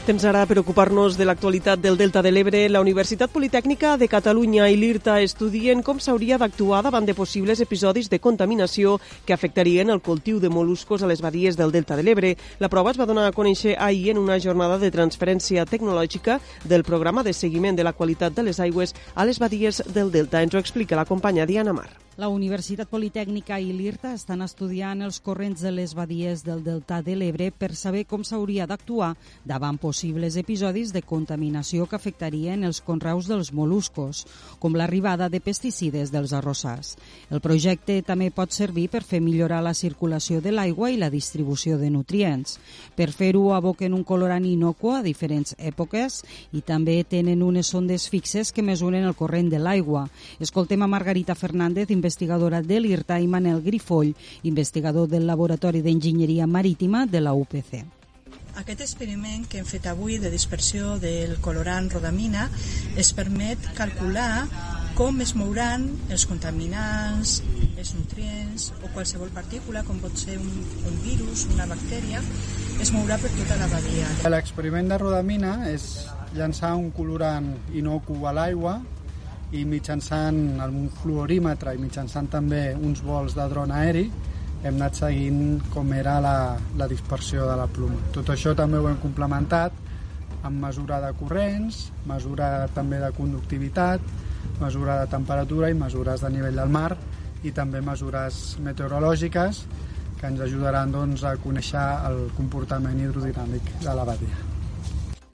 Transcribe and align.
Temps 0.00 0.24
ara 0.24 0.46
per 0.48 0.56
ocupar-nos 0.56 1.18
de 1.20 1.26
l'actualitat 1.28 1.78
del 1.78 1.98
Delta 2.00 2.22
de 2.24 2.30
l'Ebre. 2.32 2.62
La 2.72 2.80
Universitat 2.80 3.30
Politècnica 3.30 3.98
de 4.00 4.08
Catalunya 4.08 4.70
i 4.72 4.78
l'IRTA 4.80 5.18
estudien 5.20 5.84
com 5.84 6.00
s'hauria 6.00 6.38
d'actuar 6.40 6.80
davant 6.86 7.04
de 7.04 7.14
possibles 7.14 7.60
episodis 7.60 8.08
de 8.08 8.18
contaminació 8.18 8.96
que 9.28 9.36
afectarien 9.36 9.92
el 9.92 10.00
cultiu 10.00 10.40
de 10.40 10.48
moluscos 10.48 11.04
a 11.04 11.06
les 11.06 11.20
badies 11.20 11.60
del 11.60 11.70
Delta 11.70 12.00
de 12.00 12.02
l'Ebre. 12.02 12.34
La 12.58 12.72
prova 12.72 12.90
es 12.90 12.98
va 12.98 13.06
donar 13.06 13.28
a 13.28 13.36
conèixer 13.36 13.76
ahir 13.78 14.16
en 14.16 14.24
una 14.24 14.40
jornada 14.40 14.78
de 14.80 14.90
transferència 14.90 15.68
tecnològica 15.68 16.40
del 16.64 16.82
programa 16.82 17.22
de 17.22 17.36
seguiment 17.36 17.76
de 17.76 17.84
la 17.84 17.92
qualitat 17.92 18.32
de 18.32 18.48
les 18.48 18.58
aigües 18.58 18.96
a 19.14 19.28
les 19.28 19.38
badies 19.38 19.84
del 19.92 20.10
Delta. 20.10 20.40
Ens 20.42 20.54
ho 20.54 20.64
explica 20.64 20.96
la 20.96 21.04
companya 21.04 21.44
Diana 21.44 21.76
Mar. 21.76 21.90
La 22.20 22.28
Universitat 22.28 22.90
Politècnica 22.92 23.56
i 23.64 23.70
l'IRTA 23.72 24.10
estan 24.12 24.42
estudiant 24.44 25.00
els 25.06 25.22
corrents 25.24 25.62
de 25.64 25.70
les 25.72 25.94
badies 25.96 26.42
del 26.44 26.58
Delta 26.60 26.98
de 27.00 27.14
l'Ebre 27.16 27.46
per 27.48 27.70
saber 27.72 28.02
com 28.04 28.26
s'hauria 28.28 28.66
d'actuar 28.68 29.14
davant 29.48 29.78
possibles 29.80 30.36
episodis 30.36 30.92
de 30.92 31.00
contaminació 31.00 31.86
que 31.88 31.96
afectarien 31.96 32.66
els 32.68 32.82
conreus 32.84 33.30
dels 33.30 33.54
moluscos, 33.56 34.26
com 34.60 34.76
l'arribada 34.76 35.30
de 35.32 35.40
pesticides 35.40 36.12
dels 36.12 36.34
arrossars. 36.36 36.90
El 37.30 37.40
projecte 37.40 37.96
també 38.04 38.28
pot 38.28 38.52
servir 38.52 38.90
per 38.92 39.00
fer 39.00 39.22
millorar 39.24 39.62
la 39.64 39.72
circulació 39.72 40.42
de 40.44 40.52
l'aigua 40.52 40.90
i 40.92 41.00
la 41.00 41.08
distribució 41.08 41.80
de 41.80 41.88
nutrients. 41.88 42.58
Per 43.00 43.08
fer-ho 43.16 43.54
aboquen 43.56 43.96
un 43.96 44.04
colorant 44.04 44.44
inocu 44.44 44.92
a 44.92 45.00
diferents 45.00 45.56
èpoques 45.56 46.20
i 46.52 46.60
també 46.60 47.00
tenen 47.00 47.40
unes 47.40 47.72
sondes 47.72 48.10
fixes 48.12 48.52
que 48.52 48.66
mesuren 48.66 49.08
el 49.08 49.16
corrent 49.16 49.48
de 49.48 49.64
l'aigua. 49.64 50.04
Escoltem 50.38 50.84
a 50.84 50.92
Margarita 50.98 51.32
Fernández, 51.32 51.88
investigadora 51.88 52.09
de 52.18 52.80
l'IRTA, 52.80 53.18
i 53.20 53.26
Manel 53.26 53.62
Grifoll, 53.62 54.14
investigador 54.42 55.08
del 55.08 55.26
Laboratori 55.26 55.82
d'Enginyeria 55.82 56.46
Marítima 56.46 57.06
de 57.06 57.20
la 57.20 57.34
UPC. 57.34 57.84
Aquest 58.56 58.80
experiment 58.80 59.46
que 59.48 59.58
hem 59.58 59.64
fet 59.64 59.86
avui 59.86 60.18
de 60.18 60.30
dispersió 60.30 60.98
del 60.98 61.38
colorant 61.40 61.88
rodamina 61.90 62.48
es 62.96 63.12
permet 63.14 63.58
calcular 63.76 64.46
com 64.98 65.20
es 65.24 65.32
mouran 65.38 65.86
els 66.12 66.26
contaminants, 66.28 67.38
els 67.78 67.92
nutrients 67.96 68.66
o 68.82 68.90
qualsevol 68.92 69.30
partícula, 69.32 69.80
com 69.86 69.96
pot 70.02 70.12
ser 70.18 70.36
un, 70.36 70.50
un 70.90 70.98
virus, 71.06 71.46
una 71.54 71.64
bactèria, 71.70 72.20
es 72.82 72.90
mourà 72.92 73.16
per 73.22 73.30
tota 73.38 73.56
la 73.60 73.70
badia. 73.72 74.10
L'experiment 74.28 74.90
de 74.90 74.98
rodamina 75.00 75.54
és 75.70 75.86
llançar 76.36 76.74
un 76.76 76.90
colorant 76.94 77.54
inocu 77.72 78.18
a 78.26 78.34
l'aigua 78.36 78.80
i 79.52 79.64
mitjançant 79.66 80.60
un 80.66 80.90
fluorímetre 81.00 81.74
i 81.74 81.80
mitjançant 81.82 82.28
també 82.30 82.70
uns 82.78 83.02
vols 83.02 83.34
de 83.34 83.46
dron 83.50 83.72
aeri 83.74 84.06
hem 84.62 84.76
anat 84.76 84.98
seguint 84.98 85.60
com 85.72 85.92
era 85.96 86.18
la, 86.20 86.34
la 86.76 86.86
dispersió 86.88 87.46
de 87.48 87.56
la 87.56 87.66
pluma. 87.66 87.96
Tot 88.12 88.28
això 88.34 88.52
també 88.56 88.78
ho 88.78 88.88
hem 88.90 88.98
complementat 89.00 89.72
amb 90.44 90.60
mesura 90.60 91.00
de 91.00 91.12
corrents, 91.16 91.86
mesura 92.08 92.68
també 92.76 93.00
de 93.00 93.10
conductivitat, 93.16 94.04
mesura 94.60 95.00
de 95.00 95.10
temperatura 95.12 95.70
i 95.72 95.76
mesures 95.76 96.24
de 96.24 96.32
nivell 96.32 96.60
del 96.60 96.72
mar 96.72 96.92
i 97.44 97.52
també 97.56 97.80
mesures 97.80 98.58
meteorològiques 98.60 99.64
que 100.20 100.28
ens 100.28 100.40
ajudaran 100.44 100.92
doncs, 100.92 101.24
a 101.24 101.36
conèixer 101.40 101.88
el 102.10 102.26
comportament 102.36 103.00
hidrodinàmic 103.00 103.76
de 103.80 103.94
la 103.96 104.04
badia. 104.04 104.59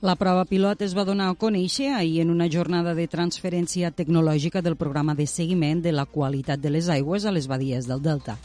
La 0.00 0.14
prova 0.14 0.44
pilot 0.46 0.84
es 0.86 0.92
va 0.94 1.02
donar 1.02 1.24
a 1.26 1.34
conèixer 1.34 1.88
ahir 1.90 2.20
en 2.22 2.28
una 2.30 2.46
jornada 2.46 2.92
de 2.94 3.08
transferència 3.10 3.90
tecnològica 3.90 4.62
del 4.62 4.76
programa 4.78 5.16
de 5.18 5.26
seguiment 5.26 5.82
de 5.82 5.90
la 5.90 6.04
qualitat 6.06 6.62
de 6.62 6.70
les 6.70 6.86
aigües 6.88 7.26
a 7.26 7.32
les 7.34 7.48
badies 7.50 7.90
del 7.90 8.04
Delta. 8.04 8.36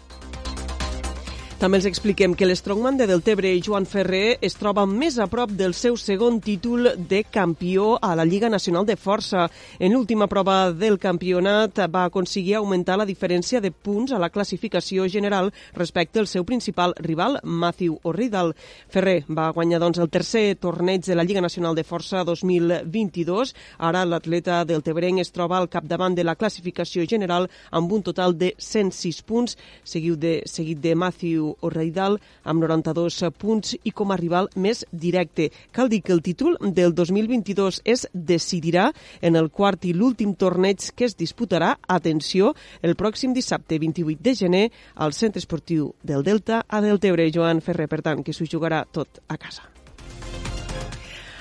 També 1.63 1.77
els 1.79 1.85
expliquem 1.87 2.33
que 2.35 2.43
l'Strongman 2.43 2.97
de 2.99 3.05
Deltebre, 3.07 3.53
Joan 3.63 3.85
Ferrer, 3.87 4.33
es 4.43 4.57
troba 4.59 4.83
més 4.83 5.15
a 5.15 5.29
prop 5.31 5.53
del 5.55 5.71
seu 5.71 5.95
segon 5.95 6.41
títol 6.43 6.89
de 7.07 7.21
campió 7.23 7.93
a 8.03 8.09
la 8.19 8.25
Lliga 8.27 8.49
Nacional 8.51 8.83
de 8.83 8.97
Força. 8.99 9.45
En 9.79 9.93
l'última 9.95 10.27
prova 10.27 10.73
del 10.75 10.97
campionat 10.99 11.79
va 11.87 12.01
aconseguir 12.09 12.57
augmentar 12.57 12.97
la 12.99 13.05
diferència 13.07 13.61
de 13.63 13.71
punts 13.71 14.11
a 14.11 14.19
la 14.19 14.27
classificació 14.27 15.07
general 15.07 15.53
respecte 15.77 16.19
al 16.19 16.27
seu 16.27 16.43
principal 16.43 16.97
rival, 16.99 17.39
Matthew 17.43 17.95
O'Riddle. 18.03 18.57
Ferrer 18.91 19.23
va 19.31 19.47
guanyar 19.55 19.79
doncs, 19.79 20.03
el 20.03 20.11
tercer 20.11 20.57
torneig 20.59 21.07
de 21.07 21.15
la 21.15 21.23
Lliga 21.23 21.45
Nacional 21.47 21.79
de 21.79 21.87
Força 21.87 22.25
2022. 22.27 23.55
Ara 23.79 24.03
l'atleta 24.03 24.65
del 24.67 24.83
Tebrenc 24.83 25.23
es 25.23 25.31
troba 25.31 25.61
al 25.63 25.71
capdavant 25.71 26.19
de 26.19 26.27
la 26.27 26.35
classificació 26.35 27.07
general 27.07 27.47
amb 27.71 27.95
un 27.95 28.03
total 28.03 28.35
de 28.35 28.51
106 28.59 29.23
punts, 29.23 29.55
seguit 29.87 30.19
de, 30.19 30.35
seguit 30.43 30.83
de 30.83 30.99
Matthew 30.99 31.52
O'Reidal 31.61 32.19
amb 32.43 32.63
92 32.63 33.29
punts 33.37 33.75
i 33.83 33.91
com 33.91 34.11
a 34.11 34.17
rival 34.17 34.49
més 34.55 34.85
directe. 34.91 35.49
Cal 35.71 35.89
dir 35.89 36.01
que 36.01 36.13
el 36.13 36.21
títol 36.21 36.57
del 36.61 36.95
2022 36.95 37.81
es 37.85 38.07
decidirà 38.13 38.91
en 39.21 39.35
el 39.35 39.49
quart 39.49 39.85
i 39.85 39.93
l'últim 39.93 40.33
torneig 40.35 40.91
que 40.95 41.05
es 41.05 41.17
disputarà, 41.17 41.75
atenció, 41.87 42.53
el 42.81 42.95
pròxim 42.95 43.33
dissabte 43.33 43.79
28 43.79 44.23
de 44.23 44.35
gener 44.35 44.65
al 44.95 45.13
Centre 45.13 45.39
Esportiu 45.39 45.93
del 46.03 46.23
Delta 46.23 46.63
a 46.67 46.81
Deltebre. 46.81 47.29
Joan 47.33 47.61
Ferrer, 47.61 47.87
per 47.87 48.01
tant, 48.01 48.23
que 48.23 48.33
s'ho 48.33 48.47
jugarà 48.49 48.83
tot 48.89 49.21
a 49.27 49.37
casa. 49.37 49.69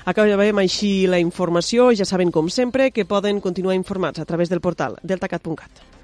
Acabem 0.04 0.58
així 0.58 1.06
la 1.06 1.20
informació. 1.22 1.92
Ja 1.94 2.06
saben, 2.08 2.32
com 2.34 2.50
sempre, 2.50 2.90
que 2.90 3.06
poden 3.06 3.40
continuar 3.40 3.78
informats 3.78 4.18
a 4.18 4.26
través 4.26 4.50
del 4.50 4.60
portal 4.60 4.98
deltacat.cat. 5.02 6.01